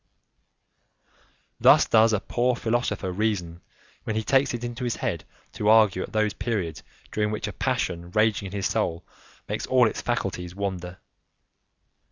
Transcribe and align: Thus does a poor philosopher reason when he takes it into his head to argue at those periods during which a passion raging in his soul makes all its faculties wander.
Thus 1.59 1.85
does 1.87 2.11
a 2.11 2.19
poor 2.19 2.55
philosopher 2.55 3.11
reason 3.11 3.61
when 4.03 4.15
he 4.15 4.23
takes 4.23 4.51
it 4.51 4.63
into 4.63 4.83
his 4.83 4.95
head 4.95 5.25
to 5.53 5.69
argue 5.69 6.01
at 6.01 6.11
those 6.11 6.33
periods 6.33 6.81
during 7.11 7.29
which 7.29 7.47
a 7.47 7.53
passion 7.53 8.09
raging 8.09 8.47
in 8.47 8.51
his 8.51 8.65
soul 8.65 9.05
makes 9.47 9.67
all 9.67 9.87
its 9.87 10.01
faculties 10.01 10.55
wander. 10.55 10.97